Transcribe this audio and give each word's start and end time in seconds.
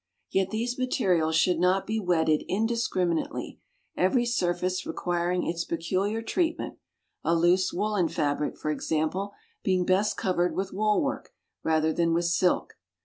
Yet 0.31 0.49
these 0.49 0.79
materials 0.79 1.35
should 1.35 1.59
not 1.59 1.85
be 1.85 1.99
wedded 1.99 2.43
indiscriminately, 2.47 3.59
every 3.95 4.25
surface 4.25 4.83
requiring 4.83 5.45
its 5.45 5.63
peculiar 5.63 6.23
treatment; 6.23 6.79
a 7.23 7.35
loose 7.35 7.71
woollen 7.71 8.07
fabric, 8.07 8.57
for 8.57 8.71
example, 8.71 9.33
being 9.61 9.85
best 9.85 10.17
covered 10.17 10.55
with 10.55 10.73
wool 10.73 11.03
work 11.03 11.29
rather 11.63 11.93
than 11.93 12.15
with 12.15 12.25
silk. 12.25 12.77